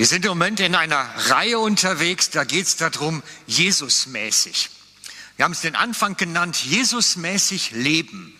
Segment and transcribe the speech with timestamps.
[0.00, 4.70] Wir sind im Moment in einer Reihe unterwegs, da geht es darum, Jesusmäßig.
[5.36, 8.34] Wir haben es den Anfang genannt, Jesusmäßig leben.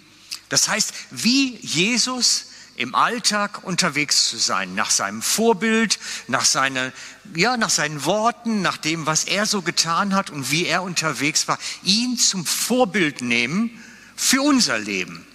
[0.49, 2.47] Das heißt, wie Jesus
[2.77, 6.95] im Alltag unterwegs zu sein, nach seinem Vorbild, nach, seine,
[7.35, 11.47] ja, nach seinen Worten, nach dem, was er so getan hat und wie er unterwegs
[11.47, 13.85] war, ihn zum Vorbild nehmen
[14.17, 15.27] für unser Leben,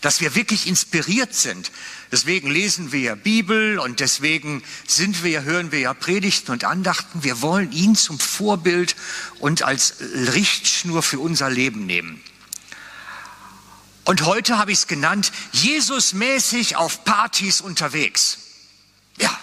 [0.00, 1.70] dass wir wirklich inspiriert sind.
[2.10, 7.22] Deswegen lesen wir ja Bibel und deswegen sind wir, hören wir ja Predigten und Andachten.
[7.22, 8.96] Wir wollen ihn zum Vorbild
[9.40, 12.22] und als Richtschnur für unser Leben nehmen.
[14.04, 18.38] Und heute habe ich es genannt, Jesusmäßig auf Partys unterwegs.
[19.18, 19.38] Ja,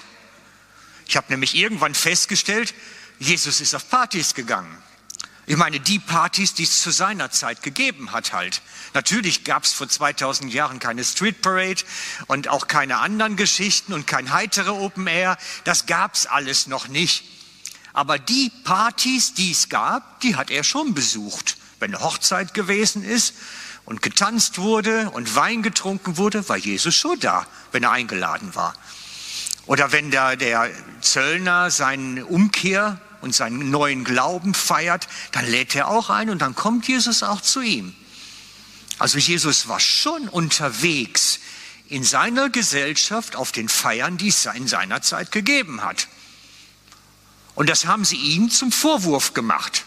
[1.08, 2.74] ich habe nämlich irgendwann festgestellt,
[3.20, 4.76] Jesus ist auf Partys gegangen.
[5.48, 8.62] Ich meine, die Partys, die es zu seiner Zeit gegeben hat halt.
[8.94, 11.84] Natürlich gab es vor 2000 Jahren keine Street Parade
[12.28, 15.38] und auch keine anderen Geschichten und kein heitere Open Air.
[15.64, 17.24] Das gab es alles noch nicht.
[17.94, 21.58] Aber die Partys, die es gab, die hat er schon besucht.
[21.80, 23.36] Wenn eine Hochzeit gewesen ist,
[23.86, 28.74] und getanzt wurde und Wein getrunken wurde, war Jesus schon da, wenn er eingeladen war.
[29.68, 30.70] Oder wenn der, der
[31.02, 36.56] Zöllner seine Umkehr und seinen neuen Glauben feiert, dann lädt er auch ein und dann
[36.56, 37.96] kommt Jesus auch zu ihm.
[39.00, 41.40] Also Jesus war schon unterwegs
[41.88, 46.08] in seiner Gesellschaft auf den Feiern, die es in seiner Zeit gegeben hat.
[47.56, 49.86] Und das haben sie ihm zum Vorwurf gemacht,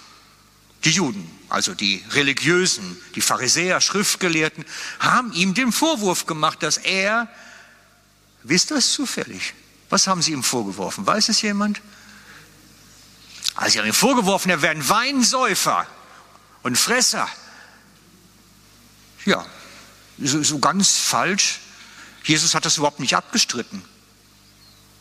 [0.84, 4.64] die Juden also die Religiösen, die Pharisäer, Schriftgelehrten,
[4.98, 7.28] haben ihm den Vorwurf gemacht, dass er,
[8.42, 9.54] wisst ihr es zufällig?
[9.88, 11.06] Was haben sie ihm vorgeworfen?
[11.06, 11.80] Weiß es jemand?
[13.58, 15.84] Also sie haben ihm vorgeworfen, er wäre ein Weinsäufer
[16.62, 17.28] und Fresser.
[19.24, 19.44] Ja,
[20.16, 21.58] so, so ganz falsch.
[22.22, 23.82] Jesus hat das überhaupt nicht abgestritten,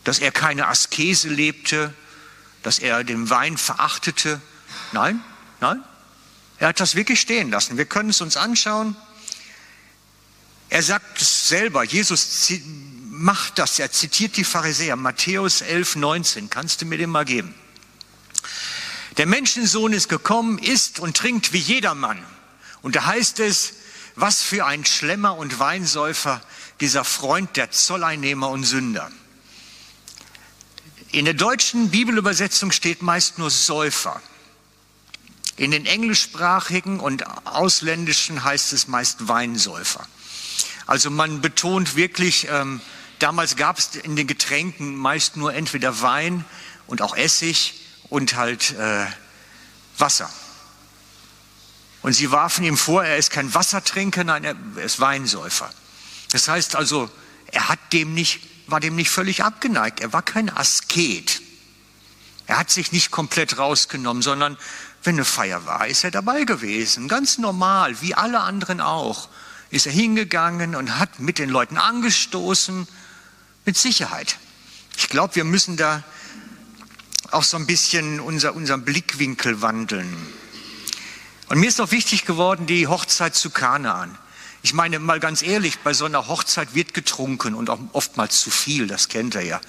[0.02, 1.94] dass er keine Askese lebte,
[2.64, 4.40] dass er den Wein verachtete.
[4.90, 5.22] Nein,
[5.60, 5.84] nein,
[6.58, 7.78] er hat das wirklich stehen lassen.
[7.78, 8.96] Wir können es uns anschauen.
[10.68, 11.84] Er sagt es selber.
[11.84, 12.52] Jesus
[13.04, 13.78] macht das.
[13.78, 14.96] Er zitiert die Pharisäer.
[14.96, 16.50] Matthäus 11, 19.
[16.50, 17.54] Kannst du mir den mal geben?
[19.18, 22.24] Der Menschensohn ist gekommen, isst und trinkt wie jedermann.
[22.82, 23.74] Und da heißt es,
[24.14, 26.40] was für ein Schlemmer und Weinsäufer
[26.80, 29.10] dieser Freund der Zolleinnehmer und Sünder.
[31.10, 34.22] In der deutschen Bibelübersetzung steht meist nur Säufer.
[35.56, 40.06] In den englischsprachigen und ausländischen heißt es meist Weinsäufer.
[40.86, 42.80] Also man betont wirklich, ähm,
[43.18, 46.44] damals gab es in den Getränken meist nur entweder Wein
[46.86, 47.74] und auch Essig
[48.08, 49.06] und halt äh,
[49.96, 50.30] Wasser.
[52.02, 55.70] Und sie warfen ihm vor, er ist kein Wassertrinker, nein, er ist Weinsäufer.
[56.30, 57.10] Das heißt also,
[57.50, 60.00] er hat dem nicht, war dem nicht völlig abgeneigt.
[60.00, 61.42] Er war kein Asket.
[62.46, 64.56] Er hat sich nicht komplett rausgenommen, sondern
[65.02, 69.28] wenn eine Feier war, ist er dabei gewesen, ganz normal, wie alle anderen auch.
[69.70, 72.88] Ist er hingegangen und hat mit den Leuten angestoßen,
[73.66, 74.38] mit Sicherheit.
[74.96, 76.02] Ich glaube, wir müssen da
[77.30, 80.16] auch so ein bisschen unser, unseren Blickwinkel wandeln.
[81.48, 84.16] Und mir ist auch wichtig geworden, die Hochzeit zu Kanaan.
[84.62, 88.50] Ich meine, mal ganz ehrlich, bei so einer Hochzeit wird getrunken und auch oftmals zu
[88.50, 89.60] viel, das kennt er ja.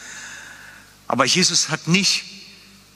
[1.08, 2.24] Aber Jesus hat nicht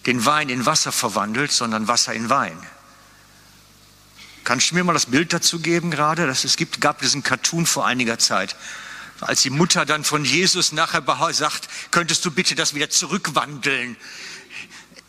[0.05, 2.57] den Wein in Wasser verwandelt, sondern Wasser in Wein.
[4.43, 6.27] Kannst du mir mal das Bild dazu geben gerade?
[6.27, 8.55] Das, es gibt, gab diesen Cartoon vor einiger Zeit.
[9.21, 13.95] Als die Mutter dann von Jesus nachher sagt, könntest du bitte das wieder zurückwandeln?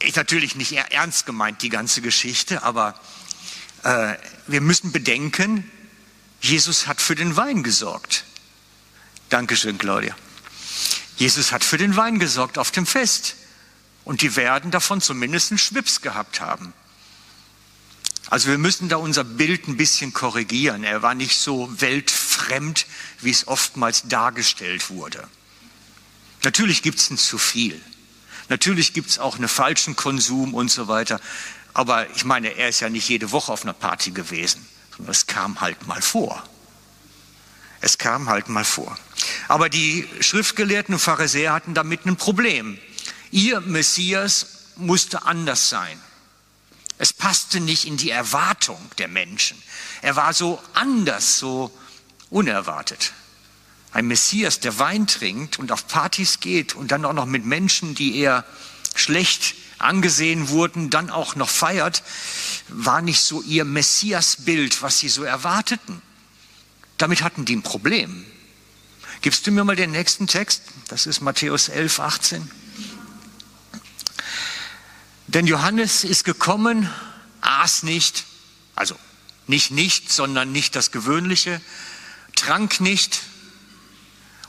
[0.05, 2.99] Ist natürlich nicht ernst gemeint, die ganze Geschichte, aber
[3.83, 4.15] äh,
[4.47, 5.71] wir müssen bedenken,
[6.41, 8.25] Jesus hat für den Wein gesorgt.
[9.31, 10.15] Dankeschön, Claudia.
[11.17, 13.37] Jesus hat für den Wein gesorgt auf dem Fest.
[14.05, 16.75] Und die werden davon zumindest einen Schwips gehabt haben.
[18.29, 20.85] Also wir müssen da unser Bild ein bisschen korrigieren.
[20.85, 22.87] Er war nicht so weltfremd,
[23.21, 25.27] wie es oftmals dargestellt wurde.
[26.43, 27.81] Natürlich gibt es ein zu viel.
[28.49, 31.21] Natürlich gibt es auch einen falschen Konsum und so weiter.
[31.73, 34.65] Aber ich meine, er ist ja nicht jede Woche auf einer Party gewesen,
[34.97, 36.43] sondern es kam halt mal vor.
[37.81, 38.97] Es kam halt mal vor.
[39.49, 42.79] Aber die Schriftgelehrten und Pharisäer hatten damit ein Problem.
[43.31, 44.47] Ihr Messias
[44.77, 46.01] musste anders sein.
[46.99, 49.61] Es passte nicht in die Erwartung der Menschen.
[50.01, 51.77] Er war so anders, so
[52.31, 53.13] unerwartet.
[53.95, 57.95] Ein Messias, der Wein trinkt und auf Partys geht und dann auch noch mit Menschen,
[57.95, 58.45] die eher
[58.97, 62.03] schlecht angesehen wurden, dann auch noch feiert,
[62.69, 66.03] war nicht so ihr Messiasbild, was sie so erwarteten.
[66.99, 68.27] Damit hatten die ein Problem.
[69.23, 70.63] Gibst du mir mal den nächsten Text?
[70.89, 72.51] Das ist Matthäus 11, 18.
[75.29, 76.91] Denn Johannes ist gekommen,
[77.43, 78.25] aß nicht,
[78.75, 78.97] also
[79.47, 81.61] nicht nicht, sondern nicht das Gewöhnliche,
[82.35, 83.21] trank nicht,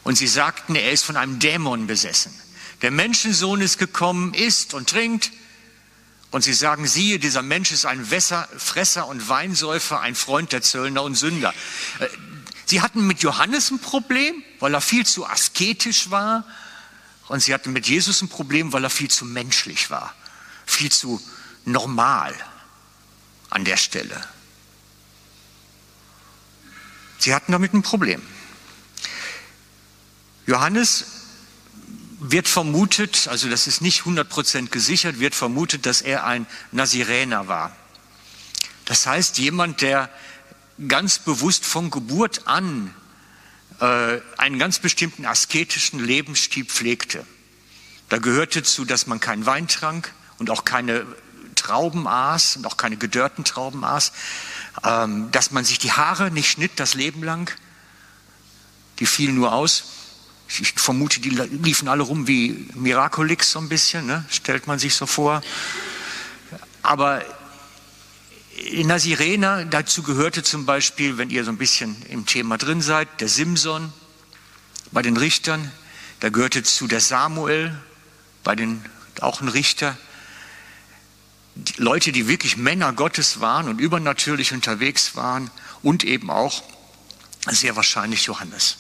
[0.05, 2.31] und sie sagten, er ist von einem Dämon besessen.
[2.83, 5.31] Der Menschensohn ist gekommen, isst und trinkt,
[6.31, 10.61] und sie sagen, siehe, dieser Mensch ist ein Wässer, Fresser und Weinsäufer, ein Freund der
[10.61, 11.53] Zöllner und Sünder.
[11.99, 12.07] Äh,
[12.65, 16.45] sie hatten mit Johannes ein Problem, weil er viel zu asketisch war.
[17.29, 20.13] Und sie hatten mit Jesus ein Problem, weil er viel zu menschlich war,
[20.65, 21.21] viel zu
[21.63, 22.35] normal
[23.49, 24.21] an der Stelle.
[27.17, 28.21] Sie hatten damit ein Problem.
[30.45, 31.05] Johannes
[32.19, 37.75] wird vermutet, also das ist nicht 100% gesichert, wird vermutet, dass er ein Naziräner war.
[38.85, 40.09] Das heißt, jemand, der
[40.87, 42.93] ganz bewusst von Geburt an
[43.79, 47.25] äh, einen ganz bestimmten asketischen Lebensstil pflegte.
[48.09, 51.05] Da gehörte zu, dass man keinen Wein trank und auch keine
[51.55, 54.11] Trauben aß und auch keine gedörrten Trauben aß,
[54.83, 57.51] ähm, dass man sich die Haare nicht schnitt das Leben lang,
[58.99, 59.85] die fielen nur aus
[60.47, 64.25] ich vermute, die liefen alle rum wie Miraculix so ein bisschen, ne?
[64.29, 65.41] stellt man sich so vor.
[66.83, 67.23] Aber
[68.55, 72.81] in der Sirena, dazu gehörte zum Beispiel, wenn ihr so ein bisschen im Thema drin
[72.81, 73.91] seid, der Simson
[74.91, 75.71] bei den Richtern,
[76.19, 77.77] da gehörte zu der Samuel,
[78.43, 78.83] bei den,
[79.19, 79.97] auch ein Richter.
[81.55, 85.49] Die Leute, die wirklich Männer Gottes waren und übernatürlich unterwegs waren
[85.81, 86.63] und eben auch
[87.49, 88.77] sehr wahrscheinlich Johannes.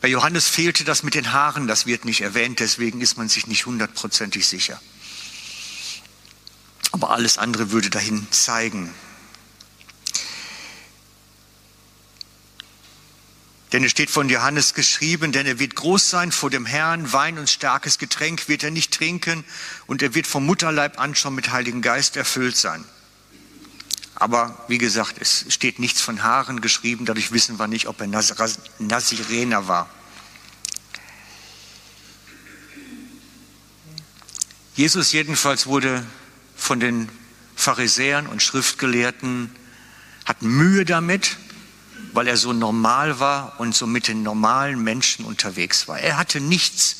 [0.00, 3.46] Bei Johannes fehlte das mit den Haaren, das wird nicht erwähnt, deswegen ist man sich
[3.46, 4.80] nicht hundertprozentig sicher.
[6.92, 8.92] Aber alles andere würde dahin zeigen.
[13.72, 17.38] Denn es steht von Johannes geschrieben, denn er wird groß sein vor dem Herrn, Wein
[17.38, 19.44] und starkes Getränk wird er nicht trinken
[19.86, 22.84] und er wird vom Mutterleib an schon mit Heiligen Geist erfüllt sein.
[24.20, 28.06] Aber wie gesagt, es steht nichts von Haaren geschrieben, dadurch wissen wir nicht, ob er
[28.78, 29.88] Nazirener war.
[34.74, 36.04] Jesus jedenfalls wurde
[36.54, 37.08] von den
[37.56, 39.50] Pharisäern und Schriftgelehrten,
[40.26, 41.38] hat Mühe damit,
[42.12, 45.98] weil er so normal war und so mit den normalen Menschen unterwegs war.
[45.98, 46.96] Er hatte nichts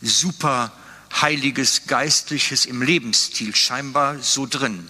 [0.00, 0.72] super
[1.20, 4.88] heiliges, geistliches im Lebensstil scheinbar so drin.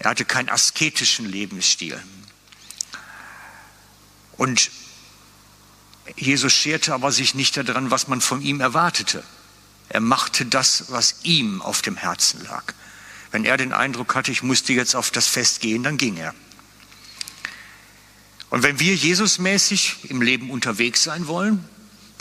[0.00, 2.02] Er hatte keinen asketischen Lebensstil.
[4.38, 4.70] Und
[6.16, 9.22] Jesus scherte aber sich nicht daran, was man von ihm erwartete.
[9.90, 12.72] Er machte das, was ihm auf dem Herzen lag.
[13.30, 16.34] Wenn er den Eindruck hatte, ich musste jetzt auf das Fest gehen, dann ging er.
[18.48, 21.62] Und wenn wir Jesusmäßig im Leben unterwegs sein wollen,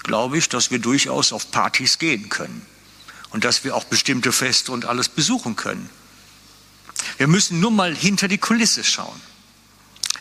[0.03, 2.65] glaube ich, dass wir durchaus auf Partys gehen können
[3.29, 5.89] und dass wir auch bestimmte Feste und alles besuchen können.
[7.17, 9.19] Wir müssen nur mal hinter die Kulisse schauen.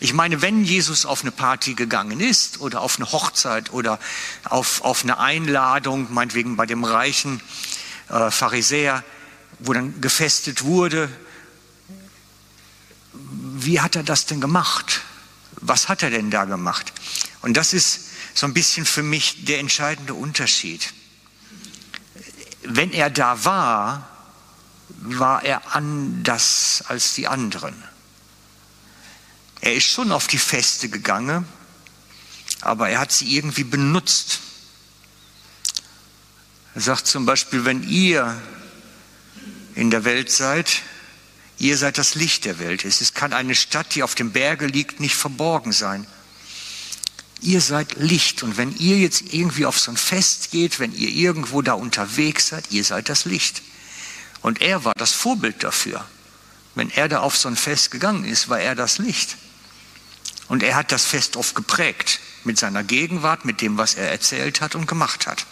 [0.00, 3.98] Ich meine, wenn Jesus auf eine Party gegangen ist oder auf eine Hochzeit oder
[4.44, 7.40] auf, auf eine Einladung, meinetwegen bei dem reichen
[8.08, 9.02] äh, Pharisäer,
[9.58, 11.10] wo dann gefestet wurde,
[13.12, 15.00] wie hat er das denn gemacht?
[15.60, 16.92] Was hat er denn da gemacht?
[17.42, 18.00] Und das ist
[18.34, 20.92] so ein bisschen für mich der entscheidende Unterschied.
[22.62, 24.17] Wenn er da war,
[24.88, 27.74] war er anders als die anderen.
[29.60, 31.46] Er ist schon auf die Feste gegangen,
[32.60, 34.40] aber er hat sie irgendwie benutzt.
[36.74, 38.40] Er sagt zum Beispiel, wenn ihr
[39.74, 40.82] in der Welt seid,
[41.58, 42.84] ihr seid das Licht der Welt.
[42.84, 46.06] Es kann eine Stadt, die auf dem Berge liegt, nicht verborgen sein.
[47.40, 51.10] Ihr seid Licht und wenn ihr jetzt irgendwie auf so ein Fest geht, wenn ihr
[51.10, 53.62] irgendwo da unterwegs seid, ihr seid das Licht.
[54.42, 56.04] Und er war das Vorbild dafür.
[56.74, 59.36] Wenn er da auf so ein Fest gegangen ist, war er das Licht.
[60.48, 64.60] Und er hat das Fest oft geprägt mit seiner Gegenwart, mit dem, was er erzählt
[64.60, 65.44] hat und gemacht hat.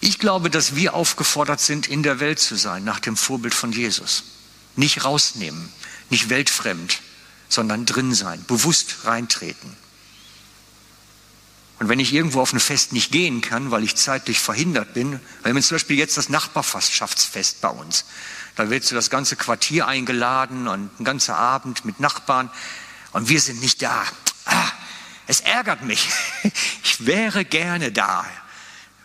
[0.00, 3.72] Ich glaube, dass wir aufgefordert sind, in der Welt zu sein, nach dem Vorbild von
[3.72, 4.24] Jesus.
[4.76, 5.72] Nicht rausnehmen,
[6.10, 7.00] nicht weltfremd,
[7.48, 9.74] sondern drin sein, bewusst reintreten.
[11.78, 15.20] Und wenn ich irgendwo auf ein Fest nicht gehen kann, weil ich zeitlich verhindert bin,
[15.42, 18.04] weil wir zum Beispiel jetzt das Nachbarschaftsfest bei uns,
[18.54, 22.50] da wird so das ganze Quartier eingeladen und ein ganzer Abend mit Nachbarn
[23.12, 24.04] und wir sind nicht da.
[24.44, 24.70] Ah,
[25.26, 26.08] es ärgert mich.
[26.84, 28.24] Ich wäre gerne da,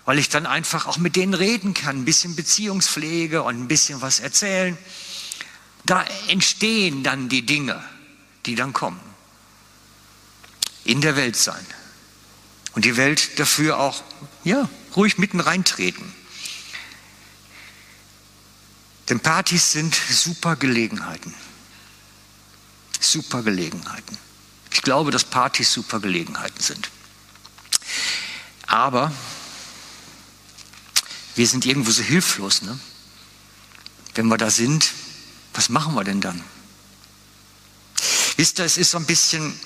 [0.06, 4.00] weil ich dann einfach auch mit denen reden kann, ein bisschen Beziehungspflege und ein bisschen
[4.02, 4.78] was erzählen.
[5.86, 7.84] Da entstehen dann die Dinge,
[8.46, 9.00] die dann kommen.
[10.84, 11.66] In der Welt sein.
[12.74, 14.04] Und die Welt dafür auch,
[14.44, 16.14] ja, ruhig mitten reintreten.
[19.10, 21.34] Denn Partys sind super Gelegenheiten.
[23.00, 24.18] Super Gelegenheiten.
[24.72, 26.90] Ich glaube, dass Partys super Gelegenheiten sind.
[28.68, 29.12] Aber
[31.36, 32.62] wir sind irgendwo so hilflos.
[32.62, 32.80] Ne?
[34.14, 34.92] Wenn wir da sind,
[35.54, 36.44] was machen wir denn dann?
[38.38, 39.60] Wisst ihr, es ist so ein bisschen,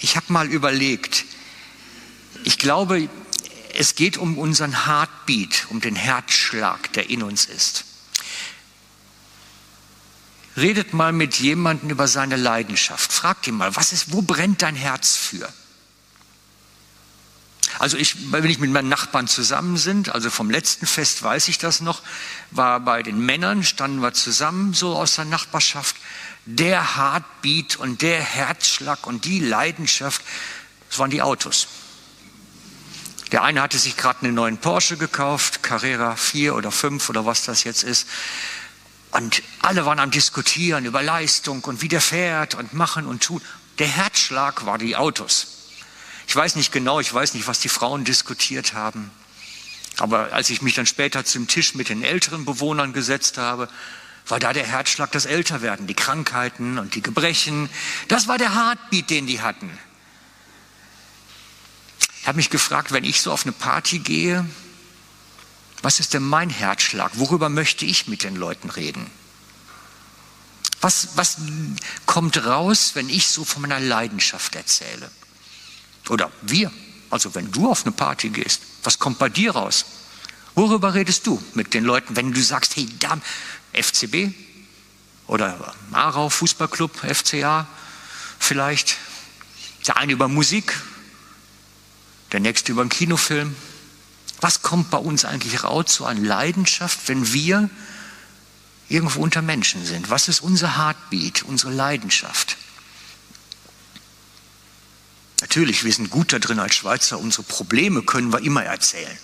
[0.00, 1.24] ich habe mal überlegt,
[2.44, 3.08] ich glaube,
[3.74, 7.84] es geht um unseren Heartbeat, um den Herzschlag, der in uns ist.
[10.56, 13.12] Redet mal mit jemandem über seine Leidenschaft.
[13.12, 15.52] Fragt ihn mal, was ist, wo brennt dein Herz für?
[17.80, 21.58] Also ich, wenn ich mit meinen Nachbarn zusammen sind, also vom letzten Fest weiß ich
[21.58, 22.02] das noch,
[22.52, 25.96] war bei den Männern, standen wir zusammen so aus der Nachbarschaft.
[26.46, 30.22] Der Heartbeat und der Herzschlag und die Leidenschaft,
[30.88, 31.66] das waren die Autos.
[33.34, 37.42] Der eine hatte sich gerade einen neuen Porsche gekauft, Carrera 4 oder 5 oder was
[37.42, 38.06] das jetzt ist.
[39.10, 43.42] Und alle waren am Diskutieren über Leistung und wie der fährt und machen und tun.
[43.80, 45.48] Der Herzschlag war die Autos.
[46.28, 49.10] Ich weiß nicht genau, ich weiß nicht, was die Frauen diskutiert haben.
[49.96, 53.68] Aber als ich mich dann später zum Tisch mit den älteren Bewohnern gesetzt habe,
[54.28, 57.68] war da der Herzschlag das Älterwerden, die Krankheiten und die Gebrechen.
[58.06, 59.76] Das war der Heartbeat, den die hatten.
[62.24, 64.48] Ich habe mich gefragt, wenn ich so auf eine Party gehe,
[65.82, 67.12] was ist denn mein Herzschlag?
[67.16, 69.10] Worüber möchte ich mit den Leuten reden?
[70.80, 71.36] Was, was
[72.06, 75.10] kommt raus, wenn ich so von meiner Leidenschaft erzähle?
[76.08, 76.72] Oder wir.
[77.10, 79.84] Also wenn du auf eine Party gehst, was kommt bei dir raus?
[80.54, 83.20] Worüber redest du mit den Leuten, wenn du sagst, hey, da,
[83.74, 84.32] FCB
[85.26, 87.68] oder Marau Fußballclub, FCA
[88.38, 88.96] vielleicht?
[89.86, 90.74] Der eine über Musik,
[92.34, 93.54] der nächste über einen Kinofilm.
[94.40, 97.70] Was kommt bei uns eigentlich raus so an Leidenschaft, wenn wir
[98.88, 100.10] irgendwo unter Menschen sind?
[100.10, 102.56] Was ist unser Heartbeat, unsere Leidenschaft?
[105.40, 109.16] Natürlich, wir sind gut da drin als Schweizer, unsere Probleme können wir immer erzählen.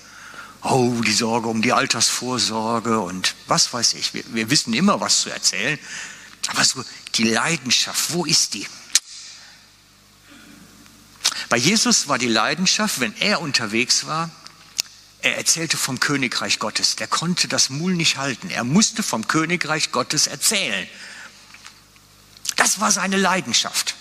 [0.63, 4.15] Oh, die Sorge um die Altersvorsorge und was weiß ich.
[4.15, 5.81] Wir, wir wissen immer, was zu erzählen.
[6.47, 6.85] Aber so
[7.17, 8.67] die Leidenschaft, wo ist die?
[11.51, 14.31] Bei Jesus war die Leidenschaft, wenn er unterwegs war,
[15.21, 16.95] er erzählte vom Königreich Gottes.
[16.95, 18.49] Der konnte das Mul nicht halten.
[18.49, 20.89] Er musste vom Königreich Gottes erzählen.
[22.55, 23.97] Das war seine Leidenschaft.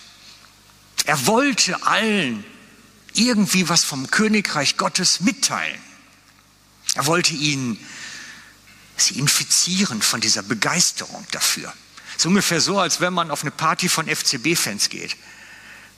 [1.06, 2.46] Er wollte allen
[3.14, 5.82] irgendwie was vom Königreich Gottes mitteilen.
[6.94, 7.84] Er wollte ihnen
[8.96, 11.74] sie infizieren von dieser Begeisterung dafür.
[12.12, 15.18] Es ist ungefähr so, als wenn man auf eine Party von FCB-Fans geht.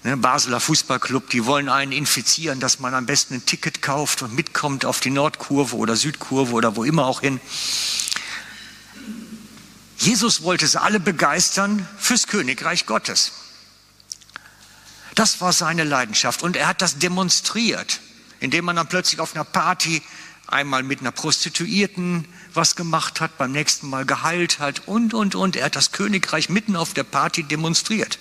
[0.03, 4.33] Ne, Basler Fußballclub, die wollen einen infizieren, dass man am besten ein Ticket kauft und
[4.33, 7.39] mitkommt auf die Nordkurve oder Südkurve oder wo immer auch hin.
[9.97, 13.33] Jesus wollte sie alle begeistern fürs Königreich Gottes.
[15.13, 17.99] Das war seine Leidenschaft und er hat das demonstriert,
[18.39, 20.01] indem man dann plötzlich auf einer Party
[20.47, 25.55] einmal mit einer Prostituierten was gemacht hat, beim nächsten Mal geheilt hat und, und, und.
[25.55, 28.17] Er hat das Königreich mitten auf der Party demonstriert.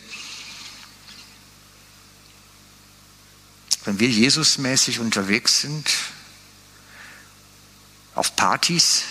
[3.84, 5.88] Wenn wir Jesusmäßig unterwegs sind,
[8.14, 9.04] auf Partys,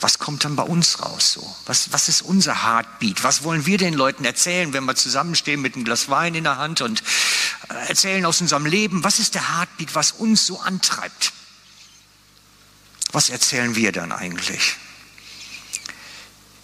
[0.00, 1.56] was kommt dann bei uns raus so?
[1.66, 3.24] Was, was ist unser Heartbeat?
[3.24, 6.58] Was wollen wir den Leuten erzählen, wenn wir zusammenstehen mit einem Glas Wein in der
[6.58, 7.02] Hand und
[7.68, 9.04] äh, erzählen aus unserem Leben?
[9.04, 11.32] Was ist der Heartbeat, was uns so antreibt?
[13.12, 14.76] Was erzählen wir dann eigentlich?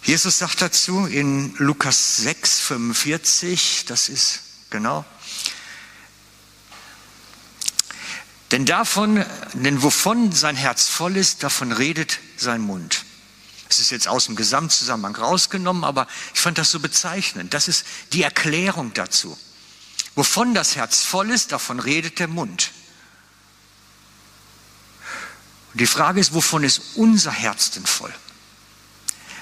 [0.03, 5.05] Jesus sagt dazu in Lukas 6, 45, das ist genau,
[8.51, 13.05] denn davon, denn wovon sein Herz voll ist, davon redet sein Mund.
[13.69, 17.53] Es ist jetzt aus dem Gesamtzusammenhang rausgenommen, aber ich fand das so bezeichnend.
[17.53, 19.37] Das ist die Erklärung dazu.
[20.15, 22.71] Wovon das Herz voll ist, davon redet der Mund.
[25.71, 28.13] Und die Frage ist, wovon ist unser Herz denn voll?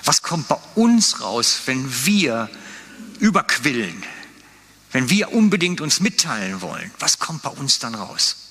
[0.04, 2.50] Was kommt bei uns raus, wenn wir
[3.20, 4.04] überquillen,
[4.92, 6.92] wenn wir unbedingt uns mitteilen wollen?
[7.00, 8.49] Was kommt bei uns dann raus?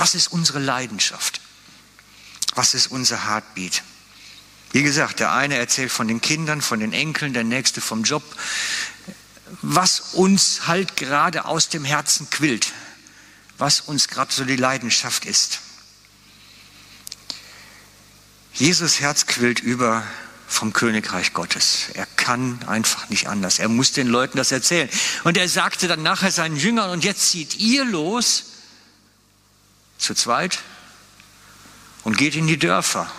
[0.00, 1.42] Was ist unsere Leidenschaft?
[2.54, 3.82] Was ist unser Heartbeat?
[4.72, 8.22] Wie gesagt, der eine erzählt von den Kindern, von den Enkeln, der nächste vom Job.
[9.60, 12.72] Was uns halt gerade aus dem Herzen quillt,
[13.58, 15.60] was uns gerade so die Leidenschaft ist.
[18.54, 20.02] Jesus Herz quillt über
[20.48, 21.88] vom Königreich Gottes.
[21.92, 23.58] Er kann einfach nicht anders.
[23.58, 24.88] Er muss den Leuten das erzählen.
[25.24, 28.49] Und er sagte dann nachher seinen Jüngern, und jetzt zieht ihr los,
[30.00, 30.58] zu zweit,
[32.02, 33.10] und geht in die Dörfer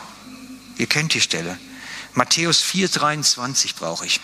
[0.82, 1.60] Ihr kennt die Stelle.
[2.16, 4.20] Matthäus 4,23 brauche ich.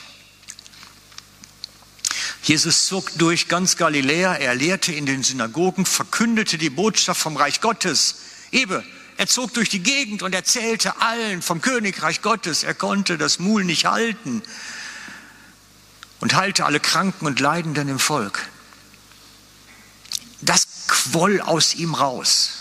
[2.41, 7.61] Jesus zog durch ganz Galiläa, er lehrte in den Synagogen, verkündete die Botschaft vom Reich
[7.61, 8.15] Gottes.
[8.51, 8.83] Eben,
[9.17, 12.63] er zog durch die Gegend und erzählte allen vom Königreich Gottes.
[12.63, 14.41] Er konnte das Mul nicht halten
[16.21, 18.47] und heilte alle Kranken und Leidenden im Volk.
[20.41, 22.51] Das quoll aus ihm raus.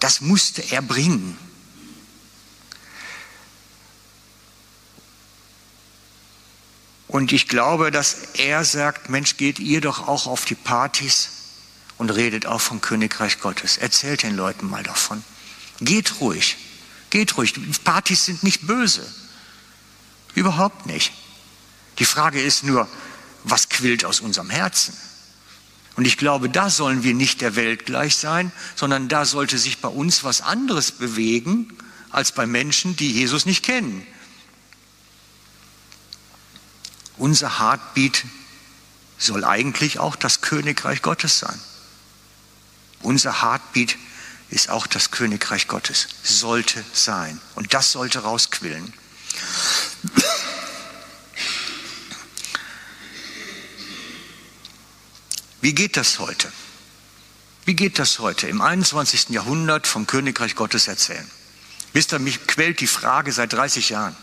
[0.00, 1.36] Das musste er bringen.
[7.08, 11.30] Und ich glaube, dass er sagt, Mensch, geht ihr doch auch auf die Partys
[11.96, 13.78] und redet auch vom Königreich Gottes.
[13.78, 15.24] Erzählt den Leuten mal davon.
[15.80, 16.56] Geht ruhig.
[17.10, 17.54] Geht ruhig.
[17.82, 19.06] Partys sind nicht böse.
[20.34, 21.12] Überhaupt nicht.
[21.98, 22.86] Die Frage ist nur,
[23.44, 24.94] was quillt aus unserem Herzen?
[25.98, 29.80] Und ich glaube, da sollen wir nicht der Welt gleich sein, sondern da sollte sich
[29.80, 31.76] bei uns was anderes bewegen
[32.10, 34.06] als bei Menschen, die Jesus nicht kennen.
[37.16, 38.22] Unser Heartbeat
[39.18, 41.58] soll eigentlich auch das Königreich Gottes sein.
[43.02, 43.96] Unser Heartbeat
[44.50, 47.40] ist auch das Königreich Gottes, sollte sein.
[47.56, 48.94] Und das sollte rausquillen.
[55.60, 56.50] Wie geht das heute?
[57.64, 59.30] Wie geht das heute im 21.
[59.30, 61.28] Jahrhundert vom Königreich Gottes erzählen?
[61.92, 64.16] Wisst ihr, mich quält die Frage seit 30 Jahren.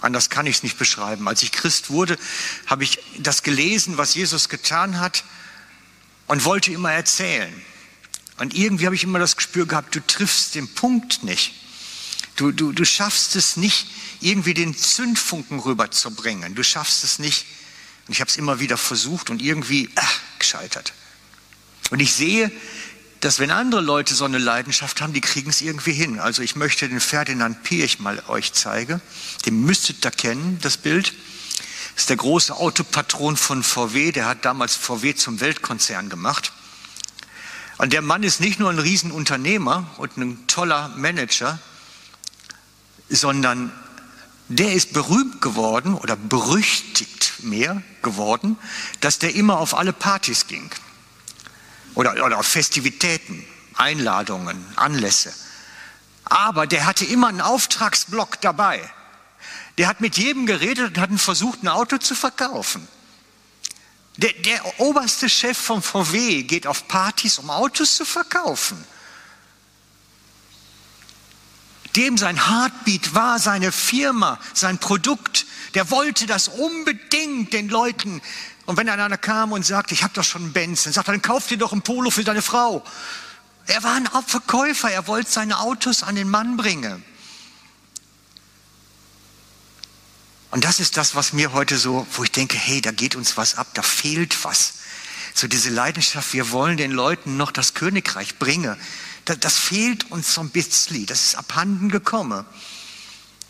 [0.00, 1.28] Anders kann ich es nicht beschreiben.
[1.28, 2.18] Als ich Christ wurde,
[2.66, 5.24] habe ich das gelesen, was Jesus getan hat
[6.26, 7.52] und wollte immer erzählen.
[8.38, 11.52] Und irgendwie habe ich immer das Gespür gehabt, du triffst den Punkt nicht.
[12.36, 13.86] Du, du, du schaffst es nicht,
[14.20, 16.54] irgendwie den Zündfunken rüberzubringen.
[16.54, 17.44] Du schaffst es nicht.
[18.06, 20.92] Und ich habe es immer wieder versucht und irgendwie ach, gescheitert.
[21.90, 22.50] Und ich sehe,
[23.20, 26.18] dass wenn andere Leute so eine Leidenschaft haben, die kriegen es irgendwie hin.
[26.18, 29.02] Also ich möchte den Ferdinand Pirch mal euch zeigen.
[29.44, 31.12] Den müsstet ihr kennen, das Bild.
[31.94, 34.12] Das ist der große Autopatron von VW.
[34.12, 36.52] Der hat damals VW zum Weltkonzern gemacht.
[37.76, 41.58] Und der Mann ist nicht nur ein Riesenunternehmer und ein toller Manager,
[43.10, 43.72] sondern
[44.48, 48.58] der ist berühmt geworden oder berüchtigt mehr geworden,
[49.00, 50.70] dass der immer auf alle Partys ging
[51.94, 55.32] oder, oder Festivitäten, Einladungen, Anlässe.
[56.24, 58.88] Aber der hatte immer einen Auftragsblock dabei.
[59.78, 62.86] Der hat mit jedem geredet und hat versucht, ein Auto zu verkaufen.
[64.16, 68.84] Der, der oberste Chef von VW geht auf Partys, um Autos zu verkaufen.
[71.96, 75.46] Dem sein Heartbeat war seine Firma, sein Produkt.
[75.74, 78.20] Der wollte das unbedingt den Leuten
[78.70, 81.12] und wenn einer kam und sagte, ich habe doch schon einen Benz, dann sagt er,
[81.12, 82.84] dann kauf dir doch ein Polo für deine Frau.
[83.66, 87.04] Er war ein Verkäufer, er wollte seine Autos an den Mann bringen.
[90.52, 93.36] Und das ist das, was mir heute so, wo ich denke, hey, da geht uns
[93.36, 94.74] was ab, da fehlt was.
[95.34, 98.76] So diese Leidenschaft, wir wollen den Leuten noch das Königreich bringen.
[99.30, 102.44] Das, das fehlt uns so ein bisschen, das ist abhanden gekommen.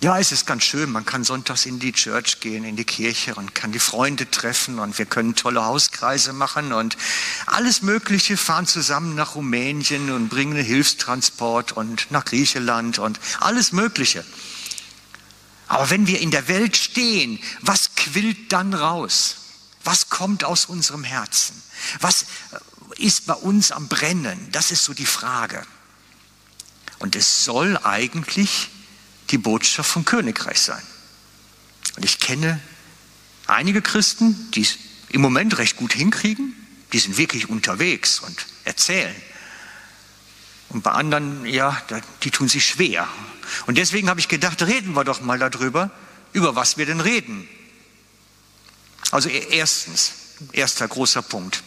[0.03, 0.93] Ja, es ist ganz schön.
[0.93, 4.79] Man kann sonntags in die Church gehen, in die Kirche und kann die Freunde treffen
[4.79, 6.99] und wir können tolle Hauskreise machen und
[7.47, 13.73] alles Mögliche fahren zusammen nach Rumänien und bringen einen Hilfstransport und nach Griechenland und alles
[13.73, 14.23] Mögliche.
[15.67, 19.37] Aber wenn wir in der Welt stehen, was quillt dann raus?
[19.85, 21.63] Was kommt aus unserem Herzen?
[22.01, 22.27] Was
[23.01, 24.49] ist bei uns am Brennen?
[24.53, 25.65] Das ist so die Frage.
[26.99, 28.69] Und es soll eigentlich
[29.31, 30.83] die Botschaft vom Königreich sein.
[31.97, 32.61] Und ich kenne
[33.47, 36.55] einige Christen, die es im Moment recht gut hinkriegen,
[36.93, 39.15] die sind wirklich unterwegs und erzählen.
[40.69, 41.81] Und bei anderen, ja,
[42.23, 43.09] die tun sich schwer.
[43.67, 45.91] Und deswegen habe ich gedacht, reden wir doch mal darüber,
[46.33, 47.49] über was wir denn reden.
[49.11, 50.13] Also erstens,
[50.53, 51.63] erster großer Punkt.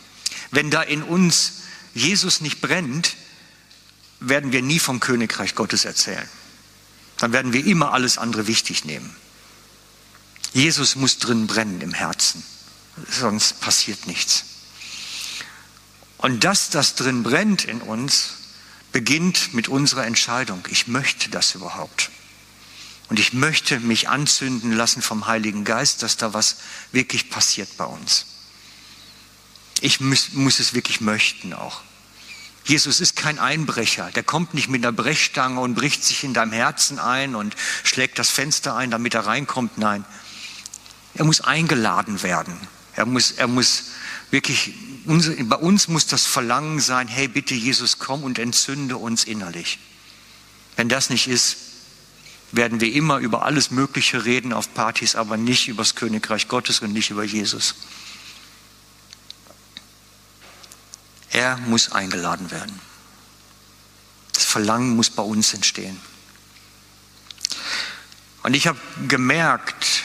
[0.54, 1.64] Wenn da in uns
[1.94, 3.16] Jesus nicht brennt,
[4.22, 6.30] werden wir nie vom Königreich Gottes erzählen
[7.24, 9.16] dann werden wir immer alles andere wichtig nehmen.
[10.52, 12.44] Jesus muss drin brennen im Herzen,
[13.10, 14.44] sonst passiert nichts.
[16.18, 18.32] Und dass das drin brennt in uns,
[18.92, 20.68] beginnt mit unserer Entscheidung.
[20.70, 22.12] Ich möchte das überhaupt.
[23.08, 26.58] Und ich möchte mich anzünden lassen vom Heiligen Geist, dass da was
[26.92, 28.26] wirklich passiert bei uns.
[29.84, 31.82] Ich muss, muss es wirklich möchten auch.
[32.64, 36.54] Jesus ist kein Einbrecher, der kommt nicht mit einer Brechstange und bricht sich in deinem
[36.54, 39.78] Herzen ein und schlägt das Fenster ein, damit er reinkommt.
[39.78, 40.06] Nein,
[41.16, 42.56] er muss eingeladen werden.
[42.96, 43.90] Er muss, er muss
[44.32, 44.74] wirklich,
[45.06, 49.80] bei uns muss das Verlangen sein, hey bitte Jesus, komm und entzünde uns innerlich.
[50.78, 51.58] Wenn das nicht ist,
[52.54, 56.80] werden wir immer über alles Mögliche reden auf Partys, aber nicht über das Königreich Gottes
[56.80, 57.76] und nicht über Jesus.
[61.44, 62.80] Er muss eingeladen werden.
[64.32, 66.00] Das Verlangen muss bei uns entstehen.
[68.44, 68.80] Und ich habe
[69.10, 70.04] gemerkt,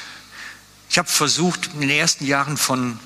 [0.91, 2.99] ich habe versucht in den ersten Jahren von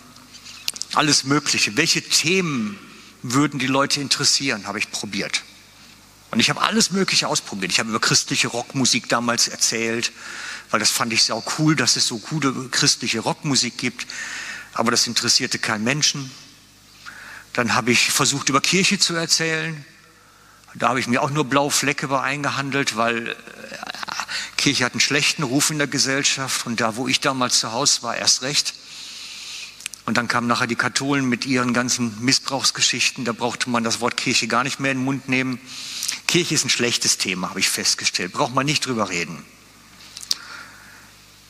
[0.95, 2.79] alles Mögliche, welche Themen
[3.21, 5.43] würden die Leute interessieren, habe ich probiert.
[6.31, 7.71] Und ich habe alles Mögliche ausprobiert.
[7.71, 10.11] Ich habe über christliche Rockmusik damals erzählt,
[10.71, 14.07] weil das fand ich sau cool, dass es so coole christliche Rockmusik gibt.
[14.73, 16.31] Aber das interessierte keinen Menschen.
[17.53, 19.85] Dann habe ich versucht, über Kirche zu erzählen.
[20.75, 23.35] Da habe ich mir auch nur blaue Flecke bei eingehandelt, weil äh,
[24.57, 28.03] Kirche hat einen schlechten Ruf in der Gesellschaft und da, wo ich damals zu Hause
[28.03, 28.75] war, erst recht.
[30.07, 33.25] Und dann kamen nachher die Katholen mit ihren ganzen Missbrauchsgeschichten.
[33.25, 35.61] Da brauchte man das Wort Kirche gar nicht mehr in den Mund nehmen.
[36.27, 38.33] Kirche ist ein schlechtes Thema, habe ich festgestellt.
[38.33, 39.45] Braucht man nicht drüber reden.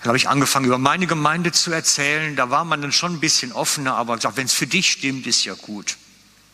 [0.03, 2.35] Dann habe ich angefangen, über meine Gemeinde zu erzählen.
[2.35, 5.29] Da war man dann schon ein bisschen offener, aber gesagt, wenn es für dich stimmt,
[5.29, 5.97] ist ja gut.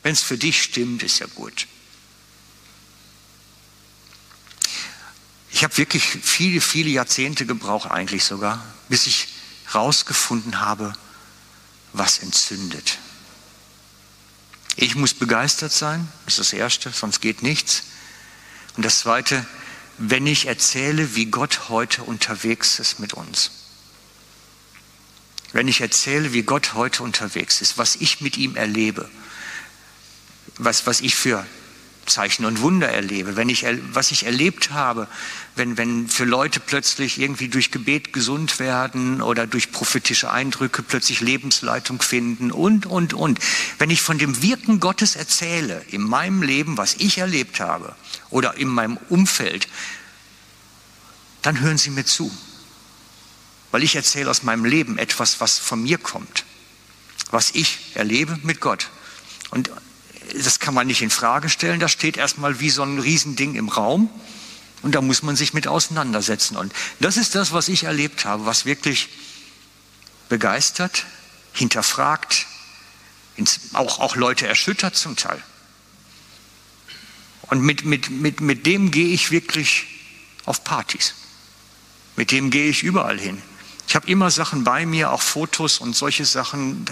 [0.03, 1.67] Wenn es für dich stimmt, ist ja gut.
[5.51, 9.29] Ich habe wirklich viele, viele Jahrzehnte gebraucht, eigentlich sogar, bis ich
[9.65, 10.93] herausgefunden habe,
[11.95, 12.99] was entzündet.
[14.77, 17.85] Ich muss begeistert sein, das ist das Erste, sonst geht nichts.
[18.77, 19.45] Und das Zweite,
[19.99, 23.51] wenn ich erzähle, wie Gott heute unterwegs ist mit uns.
[25.53, 29.11] Wenn ich erzähle, wie Gott heute unterwegs ist, was ich mit ihm erlebe,
[30.57, 31.47] was, was ich für
[32.09, 35.07] Zeichen und Wunder erlebe, wenn ich, was ich erlebt habe,
[35.55, 41.21] wenn, wenn für Leute plötzlich irgendwie durch Gebet gesund werden oder durch prophetische Eindrücke plötzlich
[41.21, 43.39] Lebensleitung finden und, und, und.
[43.79, 47.95] Wenn ich von dem Wirken Gottes erzähle in meinem Leben, was ich erlebt habe
[48.31, 49.69] oder in meinem Umfeld,
[51.43, 52.31] dann hören Sie mir zu.
[53.71, 56.45] Weil ich erzähle aus meinem Leben etwas, was von mir kommt,
[57.31, 58.89] was ich erlebe mit Gott.
[59.51, 59.71] Und
[60.35, 61.81] das kann man nicht in Frage stellen.
[61.81, 64.11] Das steht erstmal wie so ein Riesending im Raum.
[64.83, 66.57] Und da muss man sich mit auseinandersetzen.
[66.57, 69.09] Und das ist das, was ich erlebt habe, was wirklich
[70.29, 71.05] begeistert,
[71.53, 72.47] hinterfragt,
[73.73, 75.43] auch, auch Leute erschüttert zum Teil.
[77.43, 79.87] Und mit, mit, mit, mit dem gehe ich wirklich
[80.45, 81.15] auf Partys.
[82.17, 83.41] Mit dem gehe ich überall hin.
[83.87, 86.85] Ich habe immer Sachen bei mir, auch Fotos und solche Sachen,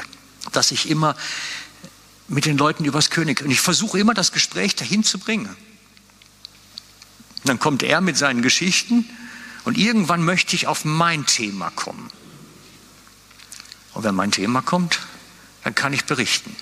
[0.52, 1.14] dass ich immer
[2.28, 3.42] mit den Leuten übers König.
[3.42, 5.54] Und ich versuche immer das Gespräch dahin zu bringen.
[7.44, 9.08] Dann kommt er mit seinen Geschichten
[9.64, 12.10] und irgendwann möchte ich auf mein Thema kommen.
[13.94, 15.00] Und wenn mein Thema kommt,
[15.64, 16.54] dann kann ich berichten.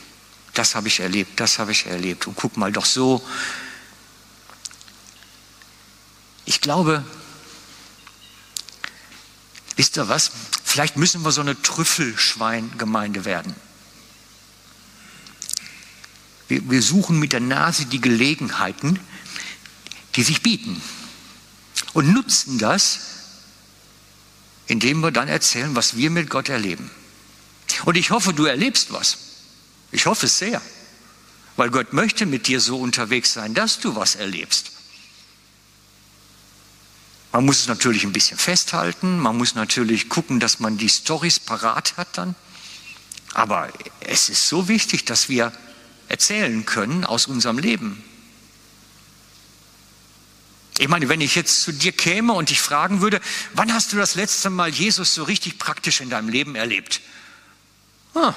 [0.52, 2.26] Das habe ich erlebt, das habe ich erlebt.
[2.26, 3.26] Und guck mal doch so.
[6.44, 7.04] Ich glaube,
[9.76, 10.30] wisst ihr was?
[10.62, 13.54] Vielleicht müssen wir so eine Trüffelschweingemeinde werden.
[16.48, 18.98] Wir, wir suchen mit der Nase die Gelegenheiten,
[20.16, 20.80] die sich bieten
[21.92, 23.00] und nutzen das,
[24.66, 26.90] indem wir dann erzählen, was wir mit Gott erleben.
[27.84, 29.18] Und ich hoffe, du erlebst was.
[29.90, 30.60] Ich hoffe es sehr,
[31.56, 34.72] weil Gott möchte mit dir so unterwegs sein, dass du was erlebst.
[37.32, 41.40] Man muss es natürlich ein bisschen festhalten, man muss natürlich gucken, dass man die Stories
[41.40, 42.36] parat hat dann.
[43.34, 45.52] Aber es ist so wichtig, dass wir
[46.14, 48.00] erzählen können aus unserem Leben.
[50.78, 53.20] Ich meine, wenn ich jetzt zu dir käme und dich fragen würde,
[53.52, 57.00] wann hast du das letzte Mal Jesus so richtig praktisch in deinem Leben erlebt?
[58.14, 58.32] Ah,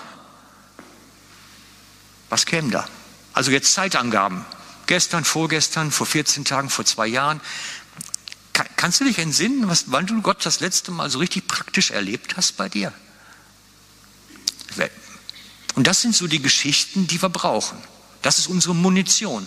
[2.29, 2.87] was käme da?
[3.33, 4.43] Also jetzt Zeitangaben.
[4.87, 7.41] Gestern, vorgestern, vor 14 Tagen, vor zwei Jahren.
[8.75, 12.37] kannst du dich entsinnen, was, wann du Gott das letzte Mal so richtig praktisch erlebt
[12.37, 12.91] hast bei dir?
[15.77, 17.77] Und das sind so die Geschichten, die wir brauchen.
[18.23, 19.45] Das ist unsere Munition,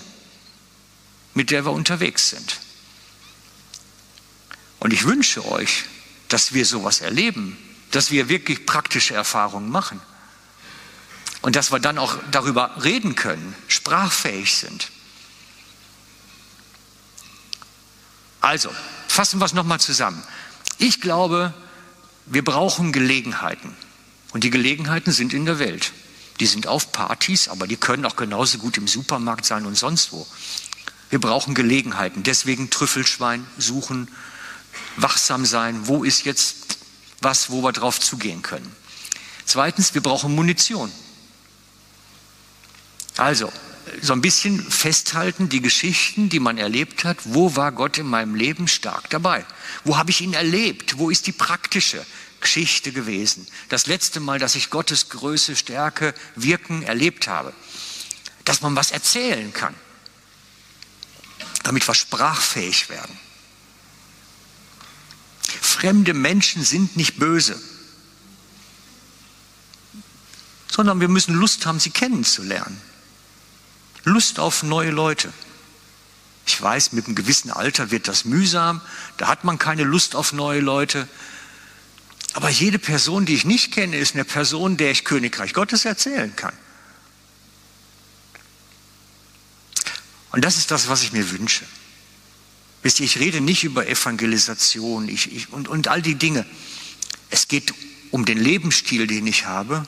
[1.35, 2.61] mit der wir unterwegs sind.
[4.79, 5.87] Und ich wünsche euch,
[6.29, 7.59] dass wir sowas erleben,
[7.91, 10.01] dass wir wirklich praktische Erfahrungen machen
[11.43, 14.89] und dass wir dann auch darüber reden können, sprachfähig sind.
[18.41, 18.71] Also,
[19.09, 20.23] fassen wir es nochmal zusammen.
[20.79, 21.53] Ich glaube,
[22.27, 23.77] wir brauchen Gelegenheiten
[24.33, 25.93] und die Gelegenheiten sind in der Welt.
[26.41, 30.11] Die sind auf Partys, aber die können auch genauso gut im Supermarkt sein und sonst
[30.13, 30.27] wo.
[31.11, 32.23] Wir brauchen Gelegenheiten.
[32.23, 34.09] Deswegen Trüffelschwein suchen,
[34.97, 35.87] wachsam sein.
[35.87, 36.79] Wo ist jetzt
[37.21, 38.75] was, wo wir drauf zugehen können?
[39.45, 40.91] Zweitens, wir brauchen Munition.
[43.17, 43.53] Also,
[44.01, 47.19] so ein bisschen festhalten, die Geschichten, die man erlebt hat.
[47.25, 49.45] Wo war Gott in meinem Leben stark dabei?
[49.85, 50.99] Wo habe ich ihn erlebt?
[50.99, 52.05] Wo ist die praktische
[52.41, 53.47] Geschichte gewesen?
[53.69, 57.53] Das letzte Mal, dass ich Gottes Größe, Stärke, Wirken erlebt habe.
[58.45, 59.75] Dass man was erzählen kann.
[61.63, 63.19] Damit wir sprachfähig werden.
[65.61, 67.59] Fremde Menschen sind nicht böse,
[70.71, 72.81] sondern wir müssen Lust haben, sie kennenzulernen.
[74.05, 75.33] Lust auf neue Leute.
[76.47, 78.81] Ich weiß, mit einem gewissen Alter wird das mühsam,
[79.17, 81.09] da hat man keine Lust auf neue Leute.
[82.33, 86.35] Aber jede Person, die ich nicht kenne, ist eine Person, der ich Königreich Gottes erzählen
[86.37, 86.55] kann.
[90.33, 91.65] Und das ist das, was ich mir wünsche.
[92.83, 96.47] Wisst ihr, ich rede nicht über Evangelisation ich, ich, und, und all die Dinge.
[97.31, 97.75] Es geht
[98.11, 99.85] um den Lebensstil, den ich habe,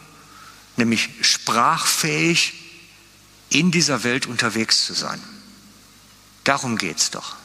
[0.77, 2.55] nämlich sprachfähig
[3.51, 5.23] in dieser Welt unterwegs zu sein.
[6.45, 7.37] Darum geht es doch,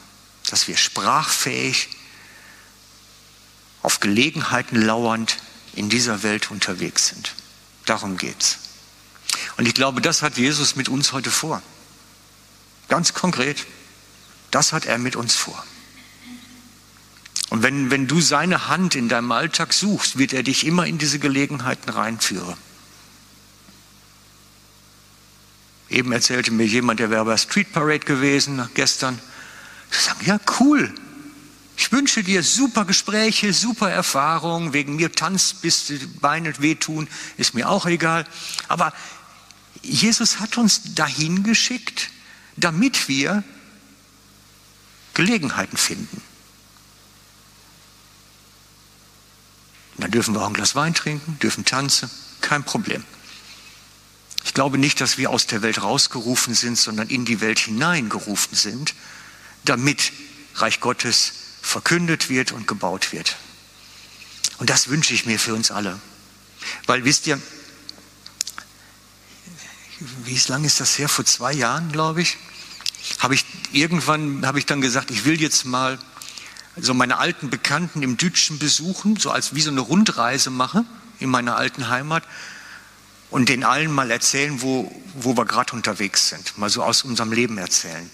[0.50, 1.88] dass wir sprachfähig,
[3.88, 5.38] auf Gelegenheiten lauernd
[5.72, 7.32] in dieser Welt unterwegs sind.
[7.86, 8.58] Darum geht es.
[9.56, 11.62] Und ich glaube, das hat Jesus mit uns heute vor.
[12.88, 13.64] Ganz konkret.
[14.50, 15.64] Das hat er mit uns vor.
[17.48, 20.98] Und wenn, wenn du seine Hand in deinem Alltag suchst, wird er dich immer in
[20.98, 22.58] diese Gelegenheiten reinführen.
[25.88, 29.18] Eben erzählte mir jemand, der wäre bei Street Parade gewesen gestern.
[29.90, 30.92] Ich sage, ja, cool.
[31.78, 34.72] Ich wünsche dir super Gespräche, super Erfahrungen.
[34.72, 38.26] Wegen mir tanzt, bis die Beine wehtun, ist mir auch egal.
[38.66, 38.92] Aber
[39.80, 42.10] Jesus hat uns dahin geschickt,
[42.56, 43.44] damit wir
[45.14, 46.20] Gelegenheiten finden.
[49.98, 52.08] dann dürfen wir auch ein Glas Wein trinken, dürfen tanzen,
[52.40, 53.04] kein Problem.
[54.44, 58.56] Ich glaube nicht, dass wir aus der Welt rausgerufen sind, sondern in die Welt hineingerufen
[58.56, 58.94] sind,
[59.64, 60.12] damit
[60.54, 63.36] Reich Gottes verkündet wird und gebaut wird.
[64.58, 66.00] Und das wünsche ich mir für uns alle.
[66.86, 67.40] Weil wisst ihr,
[70.24, 71.08] wie lange ist das her?
[71.08, 72.38] Vor zwei Jahren, glaube ich,
[73.18, 75.98] habe ich irgendwann habe ich dann gesagt, ich will jetzt mal
[76.76, 80.84] so meine alten Bekannten im Dütschen besuchen, so als wie so eine Rundreise mache
[81.18, 82.24] in meiner alten Heimat
[83.30, 87.32] und den allen mal erzählen, wo, wo wir gerade unterwegs sind, mal so aus unserem
[87.32, 88.08] Leben erzählen.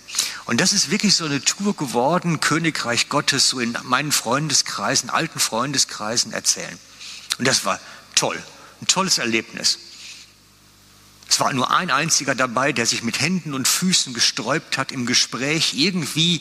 [0.44, 5.38] Und das ist wirklich so eine Tour geworden, Königreich Gottes, so in meinen Freundeskreisen, alten
[5.38, 6.78] Freundeskreisen erzählen.
[7.38, 7.78] Und das war
[8.14, 8.42] toll,
[8.80, 9.78] ein tolles Erlebnis.
[11.28, 15.06] Es war nur ein einziger dabei, der sich mit Händen und Füßen gesträubt hat, im
[15.06, 16.40] Gespräch irgendwie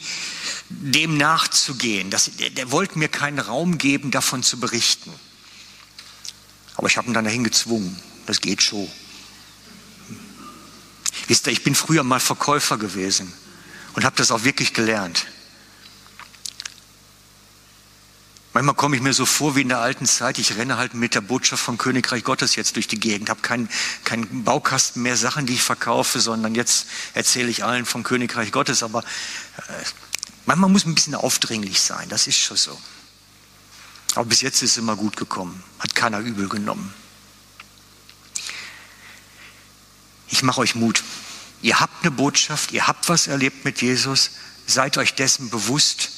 [0.69, 2.09] dem nachzugehen.
[2.09, 5.12] Das, der, der wollte mir keinen Raum geben, davon zu berichten.
[6.75, 8.89] Aber ich habe ihn dann dahin gezwungen das geht schon.
[11.27, 13.31] Wisst ihr, ich bin früher mal Verkäufer gewesen
[13.93, 15.27] und habe das auch wirklich gelernt.
[18.53, 21.15] Manchmal komme ich mir so vor wie in der alten Zeit, ich renne halt mit
[21.15, 23.67] der Botschaft vom Königreich Gottes jetzt durch die Gegend, habe keinen
[24.03, 28.83] kein Baukasten mehr Sachen, die ich verkaufe, sondern jetzt erzähle ich allen vom Königreich Gottes.
[28.83, 29.83] Aber äh,
[30.45, 32.79] manchmal muss man ein bisschen aufdringlich sein, das ist schon so.
[34.13, 36.93] Aber bis jetzt ist es immer gut gekommen, hat keiner übel genommen.
[40.34, 41.04] Ich mache euch Mut.
[41.62, 44.32] Ihr habt eine Botschaft, ihr habt was erlebt mit Jesus,
[44.65, 46.10] seid euch dessen bewusst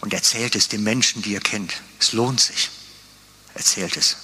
[0.00, 1.74] und erzählt es den Menschen, die ihr kennt.
[1.98, 2.70] Es lohnt sich.
[3.54, 4.16] Erzählt es.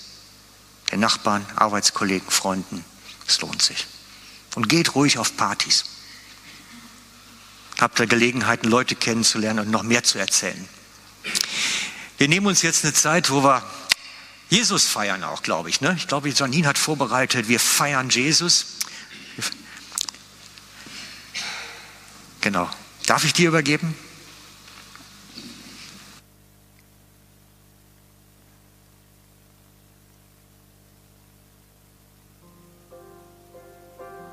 [0.93, 2.85] Den Nachbarn, Arbeitskollegen, Freunden.
[3.27, 3.89] Es lohnt sich.
[4.55, 5.85] Und geht ruhig auf Partys.
[7.81, 10.69] Habt ihr Gelegenheiten, Leute kennenzulernen und noch mehr zu erzählen.
[12.19, 13.69] Wir nehmen uns jetzt eine Zeit, wo wir
[14.49, 15.81] Jesus feiern auch, glaube ich.
[15.81, 15.95] Ne?
[15.99, 18.79] Ich glaube, Janine hat vorbereitet, wir feiern Jesus.
[22.41, 22.69] Genau.
[23.07, 23.95] Darf ich dir übergeben?